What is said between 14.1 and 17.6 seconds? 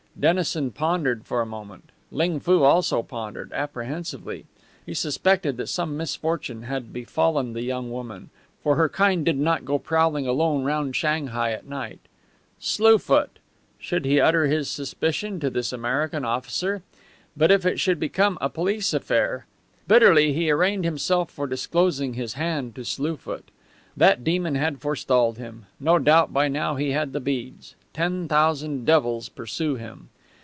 utter his suspicion to this American officer? But